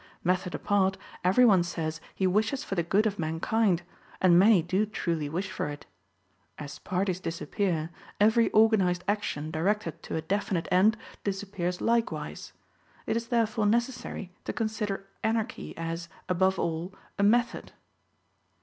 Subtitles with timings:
[0.23, 3.83] Method apart, every one says he wishes for the good of mankind;
[4.19, 5.85] and many do truly wish for it.
[6.57, 12.51] As parties disappear, every organized action directed to a definite end disappears likewise.
[13.05, 17.71] It is therefore necessary to consider Anarchy as, above all, a method.